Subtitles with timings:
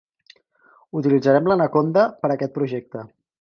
[1.01, 3.07] Utilitzarem l'Anaconda per aquest projecte.